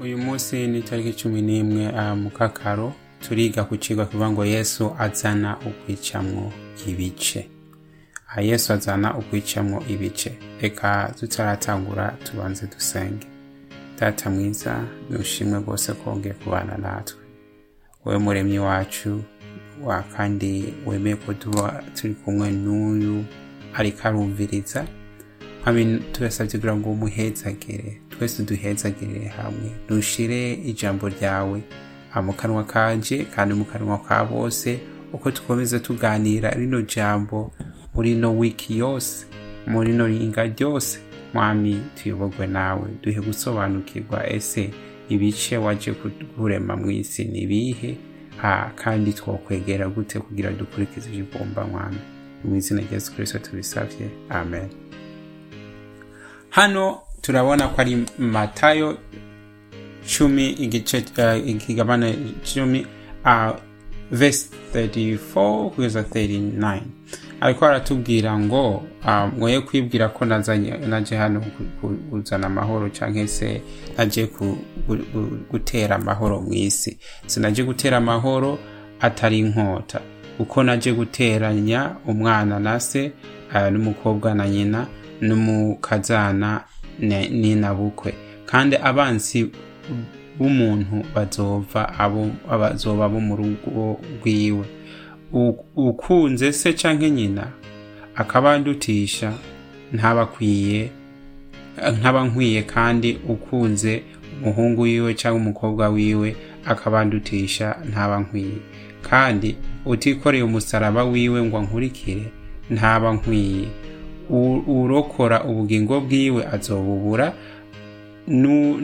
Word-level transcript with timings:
uyu 0.00 0.18
munsi 0.18 0.66
ni 0.66 0.78
itariki 0.78 1.12
cumi 1.22 1.42
n'imwe 1.42 1.86
ah, 1.96 2.16
mukakaro 2.16 2.92
turiga 3.20 3.64
ku 3.68 3.76
kigo 3.76 4.04
kivuga 4.06 4.30
ngo 4.32 4.44
yesu 4.44 4.94
azana 4.98 5.56
ukwicamwo 5.68 6.52
ibice 6.88 7.48
ah, 8.32 8.40
yesu 8.40 8.72
azana 8.72 9.12
ukwicamwo 9.20 9.78
ibice 9.92 10.32
reka 10.60 11.12
tutaratangura 11.18 12.16
tubanze 12.24 12.66
dusenge 12.66 13.26
data 13.98 14.30
mwiza 14.30 14.84
nushimwe 15.10 15.58
rwose 15.58 15.92
kongeye 15.92 16.34
kubana 16.34 16.76
natwe 16.78 17.20
wowe 18.04 18.18
muremyi 18.18 18.58
wacu 18.58 19.22
wa 19.84 20.02
kandi 20.02 20.72
wemeye 20.86 21.16
ko 21.16 21.34
tuba 21.34 21.82
turi 21.96 22.14
kumwe 22.14 22.50
n'uyu 22.50 23.24
ariko 23.76 24.08
arumviriza 24.08 24.86
twese 26.12 26.44
kugira 26.48 26.74
ngo 26.76 26.88
umuhezagere 26.90 28.00
twese 28.20 28.42
duhezagire 28.44 29.28
hamwe 29.32 29.68
ntushire 29.86 30.52
ijambo 30.52 31.08
ryawe 31.08 31.58
mu 32.26 32.32
kanwa 32.32 32.64
kanje 32.68 33.24
kandi 33.34 33.54
mu 33.54 33.64
kanwa 33.64 33.98
ka 33.98 34.24
bose 34.24 34.78
uko 35.12 35.30
dukomeza 35.30 35.80
tuganira 35.80 36.50
rino 36.50 36.82
jambo 36.84 37.50
muri 37.94 38.14
no 38.14 38.36
wiki 38.38 38.76
yose 38.78 39.24
muri 39.66 39.92
no 39.92 40.06
ringa 40.06 40.44
ryose 40.44 40.98
mwami 41.34 41.80
tuyobogwe 42.02 42.46
nawe 42.46 42.88
duhe 43.02 43.20
gusobanukirwa 43.20 44.30
ese 44.30 44.70
ibice 45.08 45.56
waje 45.56 45.92
kurema 46.36 46.76
mu 46.76 46.90
isi 46.90 47.24
ni 47.24 47.38
ibihe 47.40 47.96
ha 48.36 48.72
kandi 48.76 49.12
twakwegera 49.12 49.88
gute 49.88 50.18
kugira 50.20 50.52
dukurikize 50.52 51.08
ibigomba 51.12 51.64
mwami 51.66 51.98
mu 52.44 52.56
izina 52.56 52.80
rya 52.82 52.92
yesu 52.92 53.12
kirisito 53.14 53.38
tubisabye 53.38 54.06
amen 54.28 54.68
hano 56.50 57.09
turabona 57.20 57.68
ko 57.68 57.80
ari 57.82 58.04
matayo 58.18 58.98
cumi 60.06 60.48
igice 60.50 61.04
eh, 61.16 61.48
ikigabane 61.50 62.16
cumi 62.54 62.86
vesi 64.10 64.50
34 64.74 65.68
kugeza 65.70 66.02
39 66.02 66.80
ariko 67.40 67.66
aratubwira 67.66 68.38
ngo 68.38 68.84
mwoye 69.38 69.60
kwibwira 69.60 70.08
ko 70.08 70.24
najye 70.24 71.16
hano 71.16 71.44
kuzana 72.10 72.46
amahoro 72.46 72.88
cyangwa 72.88 73.28
se 73.28 73.60
najye 73.98 74.28
gutera 75.50 75.96
amahoro 75.96 76.40
mu 76.40 76.52
isi 76.54 76.98
sinajye 77.26 77.64
gutera 77.64 77.96
amahoro 77.96 78.58
atari 79.00 79.38
inkota 79.38 80.00
uko 80.38 80.62
najye 80.62 80.92
guteranya 80.92 81.96
umwana 82.06 82.58
na 82.60 82.80
se 82.80 83.12
eh, 83.54 83.70
n'umukobwa 83.72 84.34
na 84.34 84.48
nyina 84.48 84.86
n'umukazana 85.20 86.64
ni 87.00 87.54
na 87.54 87.74
bukwe 87.74 88.14
kandi 88.46 88.76
abansi 88.76 89.50
b'umuntu 90.38 90.96
bazova 91.14 91.82
abo 91.98 92.22
abazoba 92.52 93.04
bo 93.12 93.20
mu 93.26 93.34
rugo 93.36 94.00
rwiwe 94.20 94.64
ukunze 95.84 96.46
se 96.60 96.70
cyangwa 96.80 97.08
nyina 97.16 97.44
akabandutisha 98.20 99.28
ntabakwiye 99.94 100.80
nkaba 101.96 102.20
nkwiye 102.28 102.60
kandi 102.74 103.10
ukunze 103.32 103.92
umuhungu 104.36 104.80
wiwe 104.88 105.10
cyangwa 105.20 105.38
umukobwa 105.42 105.84
wiwe 105.96 106.28
akabandutisha 106.72 107.66
ntaba 107.90 108.18
kandi 109.08 109.50
utikoreye 109.92 110.42
umusaraba 110.48 111.00
wiwe 111.12 111.38
ngo 111.46 111.56
ankurikire 111.60 112.24
ntaba 112.74 113.08
nkwiye 113.16 113.66
urokora 114.32 115.40
ubugingo 115.48 115.94
bwiwe 116.06 116.42
azobubura 116.56 117.26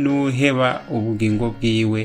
n'uheba 0.03 0.69
ubugingo 0.97 1.45
bwiwe 1.57 2.01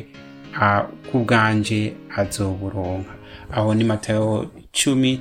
kubwanje 1.07 1.81
azoburonka 2.21 3.13
aho 3.55 3.69
ni 3.77 3.83
matayo 3.91 4.25
cumi 4.77 5.11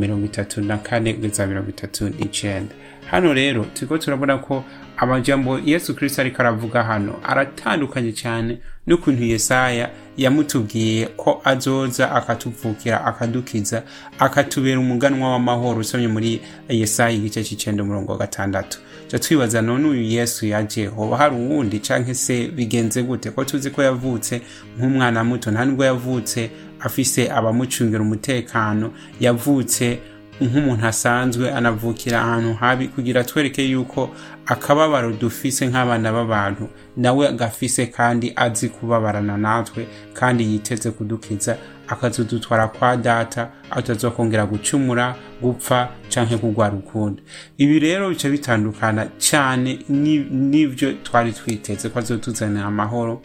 mirongo 0.00 0.24
itatu 0.30 0.56
na 0.68 0.76
kane 0.86 1.08
kugeza 1.14 1.46
mirongo 1.50 1.70
itatu 1.76 2.02
n'icenda 2.14 2.74
hano 3.10 3.32
rero 3.32 3.64
turiko 3.74 3.98
turabona 3.98 4.38
ko 4.38 4.64
amajambo 4.96 5.58
yesu 5.64 5.94
kirisito 5.94 6.22
ariko 6.22 6.42
aravuga 6.42 6.82
hano 6.82 7.14
aratandukanye 7.24 8.12
cyane 8.12 8.58
n'ukuntu 8.86 9.24
yesaya 9.24 9.90
yamutubwiye 10.16 11.06
ko 11.16 11.40
azoza 11.44 12.12
akatuvukira 12.12 13.04
akadukiza 13.04 13.82
akatubera 14.18 14.80
umuganwa 14.80 15.30
w'amahoro 15.30 15.80
usomye 15.80 16.08
muri 16.08 16.40
yesaya 16.68 17.10
igice 17.16 17.44
cy'icenda 17.46 17.82
umurongo 17.82 18.16
gatandatu 18.16 18.78
tujya 19.04 19.18
twibaza 19.18 19.62
none 19.62 19.88
uyu 19.88 20.02
yesu 20.02 20.46
yaje 20.46 20.86
hoba 20.86 21.16
hari 21.16 21.34
uwundi 21.34 21.78
cyangwa 21.80 22.14
se 22.14 22.48
bigenze 22.48 23.02
gute 23.02 23.30
ko 23.30 23.44
tuzi 23.44 23.70
ko 23.70 23.82
yavutse 23.82 24.40
nk'umwana 24.78 25.24
muto 25.24 25.50
nta 25.50 25.64
nubwo 25.64 25.84
yavutse 25.84 26.50
afise 26.80 27.30
abamucungira 27.32 28.02
umutekano 28.02 28.92
yavutse 29.20 29.98
nk'umuntu 30.44 30.86
asanzwe 30.86 31.44
anavukira 31.52 32.16
ahantu 32.22 32.54
habi 32.54 32.88
kugira 32.88 33.24
twereke 33.24 33.62
yuko 33.72 34.10
akababaro 34.46 35.12
dufise 35.12 35.66
nk'abana 35.66 36.12
b'abantu 36.12 36.68
nawe 36.96 37.26
gafise 37.32 37.86
kandi 37.86 38.32
azi 38.36 38.68
kubabarana 38.68 39.36
natwe 39.36 39.86
kandi 40.14 40.42
yiteze 40.52 40.90
kudukiza 40.90 41.58
akazudutwara 41.88 42.68
kwa 42.68 42.96
data 42.96 43.50
atazokongera 43.70 44.46
gucumura 44.46 45.14
gupfa 45.42 45.88
canke 46.14 46.36
kugwara 46.36 46.74
ukundi 46.74 47.22
ibi 47.58 47.78
rero 47.78 48.08
bica 48.10 48.28
bitandukana 48.30 49.08
cyane 49.18 49.78
n'ibyo 49.88 50.92
twari 51.02 51.32
twiteze 51.32 51.88
ko 51.88 51.98
azotuzanira 51.98 52.64
amahoro 52.66 53.20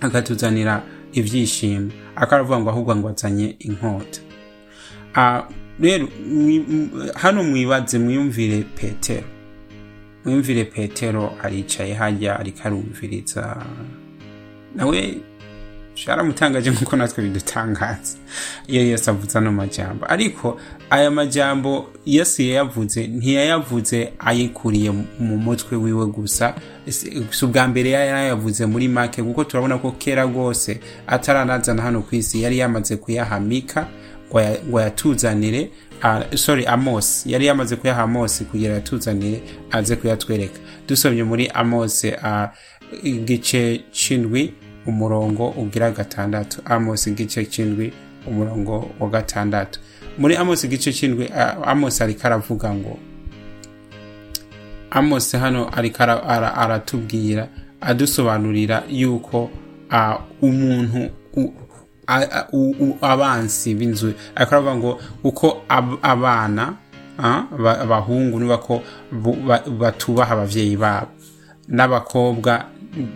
akatuzanira 0.00 0.82
ibyishimo 1.14 1.90
akaravuga 2.16 2.58
ngo 2.60 2.68
ahubwo 2.70 2.92
ngo 2.96 3.08
azanye 3.14 3.54
inkota 3.68 4.20
ah, 5.14 5.42
rero 5.80 6.08
hano 7.16 7.42
mwibaze 7.44 7.98
mwiyumvire 7.98 8.62
petero 8.76 9.26
mwiyumvire 10.24 10.64
petero 10.64 11.32
aricaye 11.42 11.94
hajya 11.94 12.38
ariko 12.40 12.60
arumviriza 12.64 13.56
nawe 14.74 15.16
byaramutangaje 15.94 16.70
nk'uko 16.70 16.94
natwe 16.96 17.22
bidutangaza 17.24 18.18
iyo 18.66 18.90
yose 18.90 19.10
avuze 19.10 19.38
ano 19.38 19.52
majyamba 19.52 20.06
ariko 20.10 20.58
aya 20.90 21.10
majyambo 21.10 21.90
yose 22.06 22.38
yayavuze 22.46 23.06
ntiyayavuze 23.06 24.12
ayikuriye 24.18 24.90
mu 25.18 25.36
mutwe 25.38 25.74
wiwe 25.76 26.06
gusa 26.06 26.54
si 26.88 27.24
ubwa 27.44 27.66
mbere 27.68 27.90
yarayavuze 27.90 28.62
muri 28.66 28.86
make 28.88 29.22
kuko 29.26 29.42
turabona 29.44 29.78
ko 29.82 29.90
kera 29.98 30.22
rwose 30.22 30.78
ataranazana 31.06 31.82
hano 31.82 32.02
ku 32.06 32.14
isi 32.16 32.42
yari 32.42 32.58
yamaze 32.62 32.94
kuyahamika 32.96 33.86
ngo 34.42 34.80
yatuzanire 34.80 35.70
sorry 36.36 36.66
amos 36.66 37.26
yari 37.26 37.46
yamaze 37.46 37.76
kuyaha 37.76 38.02
amosi 38.02 38.44
kugira 38.44 38.74
yatuzanire 38.74 39.42
aze 39.70 39.96
kuyatwereka 39.96 40.58
dusomye 40.88 41.22
muri 41.24 41.46
amosi 41.48 42.12
igice 43.02 43.80
cy'indwi 43.92 44.54
umurongo 44.86 45.48
ugira 45.56 45.90
gatandatu 45.90 46.60
amos 46.64 47.06
igice 47.06 47.44
cy'indwi 47.46 47.92
umurongo 48.26 48.90
wa 49.00 49.08
gatandatu 49.08 49.78
muri 50.18 50.36
amos 50.36 50.64
igice 50.64 50.92
cy'indwi 50.92 51.28
amos 51.64 52.00
ariko 52.00 52.26
aravuga 52.26 52.74
ngo 52.74 52.98
amosi 54.90 55.36
hano 55.36 55.70
ariko 55.78 56.02
aratubwira 56.58 57.48
adusobanurira 57.80 58.82
yuko 58.90 59.50
umuntu 60.42 61.00
abansi 62.06 63.70
b'inzu 63.74 64.08
ariko 64.36 64.50
aravuga 64.54 64.74
ngo 64.78 64.90
uko 65.28 65.46
abana 66.08 66.64
abahungu 67.84 68.34
niba 68.40 68.58
ko 68.64 68.74
batubaha 69.80 70.30
ababyeyi 70.36 70.76
babo 70.82 71.10
n'abakobwa 71.76 72.52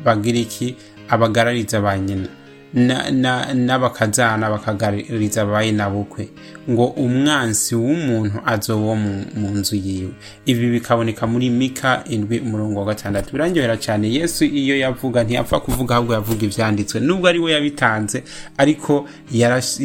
bagira 0.05 0.39
iki 0.47 0.67
abagarariza 1.13 1.79
ba 1.85 1.93
nyina 2.05 2.29
n'abakazana 2.75 4.51
bakagaririza 4.51 5.45
bakagariza 5.47 5.77
na 5.77 5.87
bukwe 5.91 6.25
ngo 6.71 6.85
umwansi 7.05 7.73
w'umuntu 7.81 8.39
azobo 8.53 8.93
mu 9.39 9.49
nzu 9.57 9.77
yiwe 9.87 10.13
ibi 10.51 10.67
bikaboneka 10.75 11.23
muri 11.33 11.49
mika 11.51 12.05
indwi 12.15 12.37
umurongo 12.45 12.77
wa 12.81 12.87
gatandatu 12.93 13.33
birangihera 13.33 13.77
cyane 13.85 14.07
yesu 14.17 14.45
iyo 14.45 14.77
yavuga 14.85 15.25
ntiyapfa 15.25 15.57
kuvuga 15.65 15.93
ahubwo 15.97 16.13
yavuga 16.19 16.43
ibyanditswe 16.49 16.97
nubwo 17.07 17.25
ari 17.31 17.39
we 17.45 17.51
yabitanze 17.57 18.19
ariko 18.61 18.93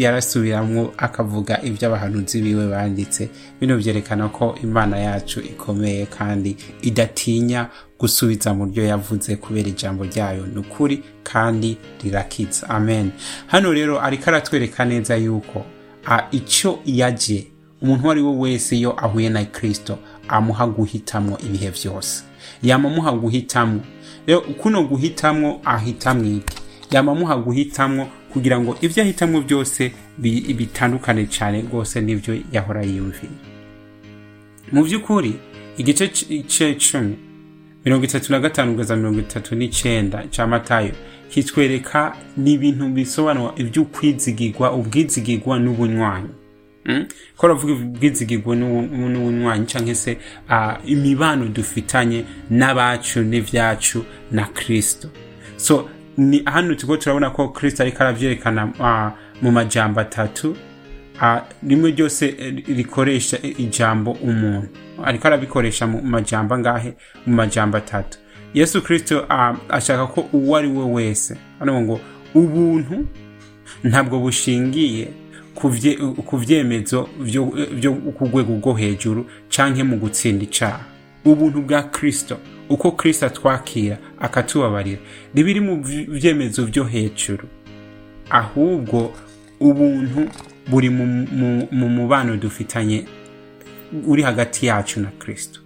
yarasubiramo 0.03 0.83
akavuga 1.05 1.53
ibyo 1.67 1.83
abahanuzi 1.87 2.35
biwe 2.43 2.65
banditse 2.73 3.21
bino 3.59 3.73
byerekana 3.79 4.27
ko 4.35 4.45
imana 4.65 4.95
yacu 5.07 5.39
ikomeye 5.39 6.03
kandi 6.15 6.51
idatinya 6.89 7.61
gusubiza 8.03 8.53
mu 8.53 8.65
byo 8.67 8.83
yavuze 8.83 9.31
kubera 9.39 9.69
ijambo 9.69 10.03
ryayo 10.03 10.43
ni 10.51 10.59
ukuri 10.59 10.99
kandi 11.23 11.77
rirakiza 12.03 12.67
amen 12.69 13.11
hano 13.47 13.71
rero 13.73 14.03
ariko 14.03 14.23
aratwereka 14.27 14.83
neza 14.85 15.15
yuko 15.15 15.63
icyo 16.35 16.79
yaje 16.85 17.47
umuntu 17.81 18.03
uwo 18.03 18.11
ari 18.11 18.21
we 18.21 18.31
wese 18.43 18.75
iyo 18.77 18.91
ahuye 19.05 19.29
na 19.31 19.45
kirisito 19.47 19.95
amuha 20.27 20.67
guhitamo 20.67 21.37
ibihe 21.47 21.71
byose 21.71 22.23
yamamuha 22.63 23.11
guhitamo 23.15 23.79
rero 24.27 24.41
kuno 24.59 24.83
guhitamo 24.83 25.61
ahitamwo 25.65 26.25
iki 26.43 26.59
yamamuha 26.95 27.35
guhitamo 27.39 28.07
kugira 28.35 28.59
ngo 28.59 28.75
ibyo 28.83 28.99
ahitamo 29.03 29.39
byose 29.47 29.91
bitandukane 30.57 31.23
cyane 31.31 31.61
rwose 31.63 32.01
n'ibyo 32.03 32.33
yahora 32.51 32.81
yiyumvira 32.83 33.35
mu 34.75 34.81
by'ukuri 34.83 35.39
igice 35.79 36.07
cy'icumi 36.51 37.17
mirongo 37.85 38.05
itatu 38.05 38.31
na 38.31 38.39
gatanu 38.39 38.71
kugeza 38.71 38.95
mirongo 38.95 39.19
itatu 39.19 39.55
n'icyenda 39.55 40.23
cya 40.31 40.47
matayo 40.47 40.91
kitwereka 41.29 42.15
ni 42.37 42.51
ibintu 42.53 42.89
bisobanura 42.89 43.53
iby'ukwizigirwa 43.55 44.71
ubwizigirwa 44.73 45.59
n'ubunywanyi 45.59 46.29
hmm? 46.85 47.05
ko 47.37 47.47
ravuga 47.47 47.73
ubwizigirwa 47.73 48.55
n'ubunywanyi 48.55 49.65
cyangwa 49.65 49.95
se 49.95 50.17
imibano 50.85 51.45
dufitanye 51.45 52.25
n'abacu 52.49 53.19
n'ibyacu 53.21 54.05
na 54.31 54.43
kirisito 54.47 55.07
so 55.57 55.89
hano 56.45 56.75
turabona 56.75 57.29
ko 57.29 57.49
kirisito 57.49 57.83
ariko 57.83 58.01
arabyerekana 58.03 58.67
mu 59.41 59.51
majyamba 59.51 60.01
atatu 60.01 60.55
Ah, 61.21 61.41
rimwe 61.67 61.91
ryose 61.91 62.35
eh, 62.39 62.55
rikoresha 62.67 63.37
eh, 63.43 63.59
ijambo 63.59 64.11
umuntu 64.11 64.67
ariko 65.03 65.27
arabikoresha 65.27 65.87
mu 65.87 66.01
majambo 66.01 66.57
ngahe 66.59 66.93
mu 67.25 67.35
majambo 67.35 67.77
atatu 67.77 68.17
yesu 68.53 68.81
kirisito 68.81 69.25
ah, 69.29 69.53
ashaka 69.69 70.05
ko 70.07 70.25
uwo 70.33 70.57
ari 70.57 70.67
we 70.67 70.85
wese 70.85 71.35
hano 71.59 71.81
ngo 71.81 71.99
ubuntu 72.35 73.05
ntabwo 73.83 74.19
bushingiye 74.19 75.07
ku 76.25 76.35
byemezo 76.41 77.09
byo 77.21 77.43
ku 78.17 78.23
rwego 78.27 78.53
rwo 78.57 78.73
hejuru 78.73 79.21
cyangwa 79.53 79.83
mu 79.85 79.95
gutsinda 80.01 80.43
icyaha 80.49 80.81
ubuntu 81.29 81.61
bwa 81.61 81.83
kirisito 81.93 82.37
uko 82.73 82.91
kirisito 82.97 83.25
atwakira 83.29 83.95
akatubabarira 84.19 85.01
ntibiri 85.33 85.61
mu 85.61 85.73
byemezo 86.17 86.65
byo 86.69 86.83
hejuru 86.89 87.45
ahubwo 88.33 89.13
ubuntu 89.61 90.21
buri 90.69 90.89
mu 90.91 91.27
mubano 91.89 92.37
dufitanye 92.37 93.03
uri 94.07 94.23
hagati 94.23 94.65
yacu 94.65 94.99
na 94.99 95.09
kirisito 95.19 95.59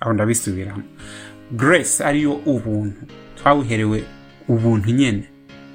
aho 0.00 0.12
ndabisubiramo 0.12 0.82
grace 1.52 2.04
ariyo 2.04 2.32
ubuntu 2.32 3.00
twawuherewe 3.38 4.04
ubuntu 4.48 4.90
nyine 4.90 5.24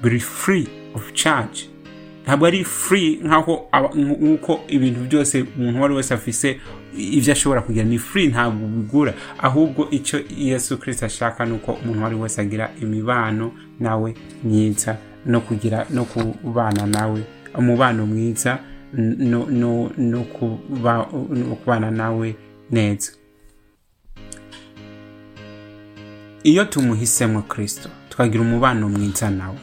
buri 0.02 0.20
free 0.20 0.66
of 0.94 1.12
charge 1.12 1.66
ntabwo 2.24 2.46
ari 2.46 2.64
free 2.64 3.18
nkaho 3.24 3.66
nk'uko 3.96 4.60
ibintu 4.68 5.00
byose 5.08 5.44
umuntu 5.58 5.76
uwo 5.78 5.84
ari 5.86 5.94
wese 5.94 6.14
afise 6.14 6.60
ibyo 7.16 7.32
ashobora 7.32 7.60
kugira 7.60 7.84
ni 7.84 7.98
free 7.98 8.28
ntabwo 8.28 8.66
bigura 8.66 9.12
ahubwo 9.38 9.90
icyo 9.90 10.20
yesu 10.38 10.78
kirisita 10.78 11.06
ashaka 11.06 11.44
ni 11.46 11.52
uko 11.52 11.72
umuntu 11.72 11.98
uwo 11.98 12.06
ari 12.06 12.16
wese 12.16 12.40
agira 12.40 12.70
imibano 12.82 13.52
nawe 13.80 14.14
myiza 14.44 14.96
no 15.26 15.40
kugira 15.40 15.86
no 15.90 16.04
kubana 16.04 16.86
nawe 16.86 17.20
umubano 17.54 18.06
mwiza 18.06 18.58
no 20.02 20.22
kubana 21.64 21.90
nawe 21.90 22.36
neza 22.70 23.12
iyo 26.42 26.64
tumuhisemo 26.64 27.42
kirisito 27.42 27.88
tukagira 28.08 28.42
umubano 28.42 28.88
mwiza 28.88 29.30
nawe 29.30 29.58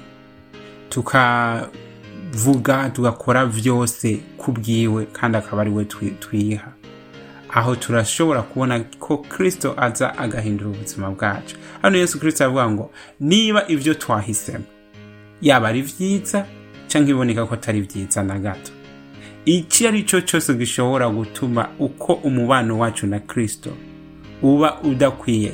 tukavuga 0.89 2.89
tugakora 2.89 3.45
byose 3.45 4.19
ku 4.37 4.51
bwiwe 4.51 5.05
kandi 5.05 5.37
akaba 5.37 5.61
ari 5.61 5.71
we 5.71 5.85
twiha 6.21 6.71
aho 7.53 7.75
turashobora 7.75 8.41
kubona 8.41 8.79
ko 8.99 9.17
kirisito 9.17 9.73
aza 9.77 10.17
agahindura 10.17 10.69
ubuzima 10.69 11.11
bwacu 11.11 11.57
hano 11.81 11.97
yesu 11.97 12.19
kirisito 12.19 12.43
aravuga 12.43 12.69
ngo 12.69 12.91
niba 13.19 13.67
ibyo 13.67 13.93
twahisemo 13.93 14.65
yaba 15.41 15.67
ari 15.69 15.81
byiza 15.81 16.45
cyangwa 16.89 17.11
iboneka 17.13 17.45
ko 17.45 17.53
atari 17.53 17.81
byiza 17.85 18.23
na 18.25 18.39
gato 18.41 18.71
icyo 19.45 19.87
ari 19.87 20.03
cyo 20.09 20.19
cyose 20.25 20.51
gishobora 20.57 21.05
gutuma 21.09 21.69
uko 21.79 22.13
umubano 22.25 22.79
wacu 22.81 23.07
na 23.07 23.19
kirisito 23.21 23.71
uba 24.41 24.81
udakwiye 24.81 25.53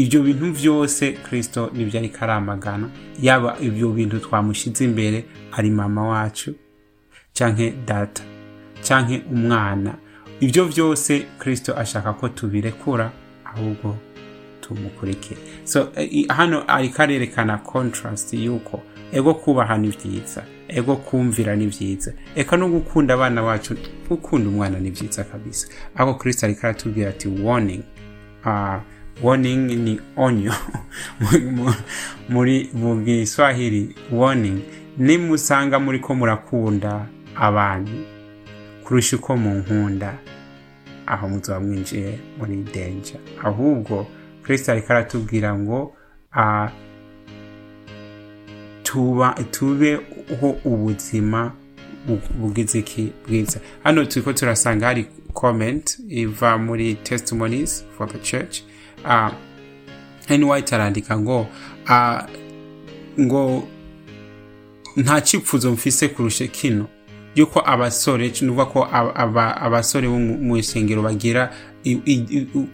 ibyo 0.00 0.22
bintu 0.24 0.52
byose 0.56 1.12
kirisito 1.12 1.70
nibyo 1.76 2.00
ariko 2.00 2.18
aramagana 2.24 2.88
yaba 3.22 3.58
ibyo 3.60 3.88
bintu 3.92 4.18
twamushyize 4.24 4.82
imbere 4.88 5.24
ari 5.52 5.70
mama 5.70 6.02
wacu 6.08 6.54
cyangwa 7.36 7.70
data 7.86 8.22
cyangwa 8.82 9.16
umwana 9.32 9.92
ibyo 10.40 10.64
byose 10.64 11.26
kirisito 11.40 11.76
ashaka 11.76 12.12
ko 12.16 12.28
tubirekura 12.28 13.10
ahubwo 13.44 13.96
tumukurikire 14.64 15.40
eh, 16.00 16.26
hano 16.28 16.64
ariko 16.68 17.02
arerekana 17.04 17.58
kontrasiti 17.68 18.40
y'uko 18.44 18.80
ego 19.12 19.34
kubahana 19.36 19.86
ibyiza 19.86 20.42
ego 20.76 20.96
kumvira 20.96 21.56
ni 21.56 21.66
byiza 21.66 22.12
eka 22.34 22.56
no 22.56 22.68
gukunda 22.68 23.14
abana 23.14 23.42
bacu 23.42 23.74
gukunda 24.08 24.48
umwana 24.48 24.78
ni 24.80 24.90
byiza 24.90 25.24
kabisa 25.24 25.68
ariko 25.96 26.14
kirisita 26.18 26.46
ariko 26.46 26.60
aratubwira 26.62 27.08
ati 27.10 27.28
warning 27.28 27.82
ah, 28.44 28.80
warning 29.22 29.66
ni 29.76 30.00
onyo 30.16 30.52
muri 32.32 32.70
mu 32.72 32.90
bwiswahili 33.00 33.94
warning 34.12 34.62
nimusanga 34.98 35.78
muri 35.78 35.98
ko 35.98 36.14
murakunda 36.14 37.06
abantu 37.36 37.92
kurusha 38.84 39.16
uko 39.16 39.36
mu 39.36 39.50
nkunda 39.54 40.18
aho 41.06 41.28
muzaba 41.28 41.60
mwinjiye 41.60 42.18
muri 42.38 42.56
denja 42.56 43.16
ahubwo 43.44 44.06
kirisita 44.46 44.72
ariko 44.72 44.88
aratubwira 44.92 45.54
ngo 45.58 45.94
ah, 46.34 46.70
tuba 48.90 49.32
tubeho 49.52 50.48
ubuzima 50.64 51.52
bw'iziki 52.40 53.12
bwiza 53.26 53.60
hano 53.84 54.04
turi 54.04 54.24
ko 54.24 54.32
turasanga 54.32 54.86
hari 54.86 55.06
komenti 55.32 56.02
iva 56.10 56.58
muri 56.58 56.94
testimonies 56.94 57.84
for 57.96 58.08
the 58.08 58.18
church 58.18 58.62
henry 60.26 60.50
ah, 60.50 60.62
arandika 60.72 61.18
ngo 61.20 61.46
ah, 61.88 62.26
ngo 63.20 63.68
nta 64.96 65.20
cyifuzo 65.20 65.70
mfise 65.72 66.08
kurusha 66.08 66.46
kino 66.46 66.86
y'uko 67.36 67.60
abasore 67.66 68.32
nuvuga 68.42 68.66
ko 68.70 68.80
abasore 69.64 70.06
bo 70.08 70.18
mu 70.18 70.56
isengero 70.56 71.00
bagira 71.06 71.50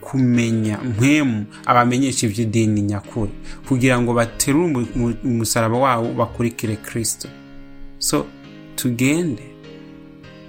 kumenya 0.01 0.77
mpemu 0.97 1.39
abamenyesha 1.71 2.23
iby'idini 2.27 2.81
nyakuri 2.91 3.33
kugira 3.69 3.95
ngo 4.01 4.11
baterure 4.19 4.73
umusaraba 5.29 5.77
wabo 5.79 6.09
bakurikire 6.19 6.77
kirisito 6.77 7.29
so 7.99 8.27
tugende 8.77 9.45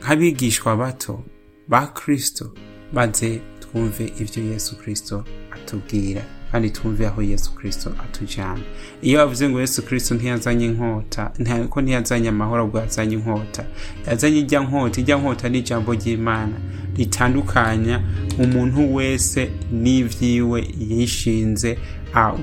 nk'abigishwa 0.02 0.76
bato 0.76 1.24
ba 1.68 1.88
kirisito 1.96 2.56
maze 2.94 3.42
twumve 3.60 4.04
ibyo 4.22 4.42
yesu 4.52 4.78
kirisito 4.80 5.24
atubwira 5.54 6.37
kandi 6.52 6.70
twumve 6.70 7.08
aho 7.08 7.22
yesu 7.22 7.56
kirisito 7.56 7.90
atujyana 8.04 8.62
iyo 9.02 9.18
bavuze 9.20 9.50
ngo 9.50 9.60
yesu 9.62 9.84
kirisito 9.86 10.16
ntiyazanye 10.16 10.66
inkota 10.66 11.32
ko 11.70 11.82
ntiyazanye 11.82 12.30
amahoro 12.30 12.60
ahubwo 12.62 12.78
yazanye 12.80 13.14
inkota 13.16 13.64
yazanye 14.08 14.38
ijya 14.40 14.60
nkota 14.64 14.98
ijya 15.02 15.16
nkota 15.20 15.50
ni 15.50 15.60
ijambo 15.60 15.94
ry'imana 15.94 16.58
ritandukanya 16.96 17.96
umuntu 18.44 18.80
wese 18.96 19.52
n'ibyiwe 19.82 20.60
yishinze 20.90 21.78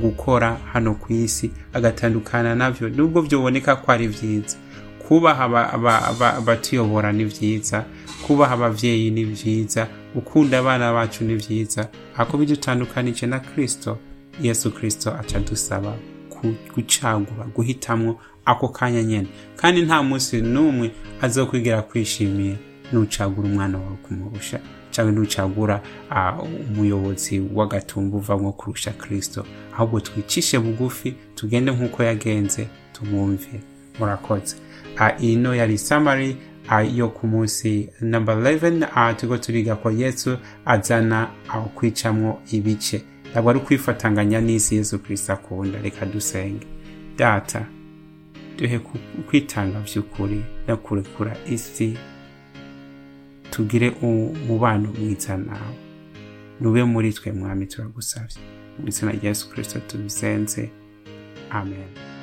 gukora 0.03 0.49
hano 0.73 0.95
ku 0.95 1.09
isi 1.25 1.51
agatandukana 1.73 2.55
nabyo 2.55 2.89
nubwo 2.95 3.19
byoboneka 3.27 3.77
ko 3.83 3.87
ari 3.93 4.07
byiza 4.13 4.55
kubaha 5.09 5.43
abatuyobora 6.39 7.13
ni 7.13 7.25
byiza 7.25 7.85
kubaha 8.27 8.55
ababyeyi 8.55 9.11
ni 9.11 9.25
byiza 9.33 9.89
gukunda 10.15 10.59
abana 10.59 10.93
bacu 10.95 11.25
ni 11.25 11.37
byiza 11.37 11.89
ariko 12.17 12.39
bidutandukanije 12.39 13.27
na 13.27 13.39
kirisito 13.41 13.99
yesu 14.43 14.71
kirisito 14.71 15.11
acadusaba 15.15 15.97
gucagura 16.75 17.45
guhitamo 17.57 18.19
ako 18.45 18.69
kanya 18.69 19.03
nyine 19.03 19.27
kandi 19.57 19.83
nta 19.83 20.03
munsi 20.03 20.41
n'umwe 20.43 20.91
azakwigira 21.23 21.83
kwishimiye 21.83 22.55
nucagura 22.93 23.49
umwana 23.49 23.79
wawe 23.79 23.97
kumurusha 24.05 24.59
cyangwa 24.91 25.13
nucagura 25.13 25.83
umuyobozi 26.69 27.41
w'agatumba 27.57 28.17
uvamo 28.17 28.53
kurusha 28.53 28.91
kirisito 28.93 29.45
ahubwo 29.75 30.01
twicishe 30.01 30.59
bugufi 30.59 31.15
tugende 31.35 31.71
nk'uko 31.73 32.03
yagenze 32.03 32.69
tumwumve 32.93 33.53
murakoze 33.99 34.57
ino 35.21 35.55
yari 35.55 35.75
isamari 35.75 36.37
yo 36.95 37.09
ku 37.11 37.27
munsi 37.27 37.89
namba 38.01 38.35
11 38.35 39.17
tugo 39.17 39.39
turiga 39.39 39.77
ko 39.77 39.91
yesu 39.91 40.39
azana 40.67 41.31
aho 41.49 41.69
kwicamo 41.77 42.41
ibice 42.53 43.03
ntabwo 43.33 43.51
ari 43.51 43.59
ukwifatanganya 43.59 44.41
n'isi 44.41 44.77
yesu 44.77 44.99
kirisita 44.99 45.33
akunda 45.35 45.79
reka 45.83 46.07
dusenge 46.07 46.67
data 47.17 47.67
duhe 48.57 48.79
kwitanga 49.29 49.79
by'ukuri 49.85 50.45
no 50.69 50.77
kurekura 50.77 51.37
isi 51.47 51.99
tugire 53.51 53.91
umubano 54.03 54.93
mwiza 55.01 55.37
nawe 55.37 55.77
nube 56.61 56.85
muri 56.85 57.13
twe 57.13 57.33
mwami 57.33 57.67
turagusabye 57.67 58.39
mu 58.79 58.89
izina 58.89 59.13
rya 59.19 59.29
yesu 59.31 59.45
kirisita 59.51 59.81
tubisenze 59.81 60.71
amen 61.51 62.14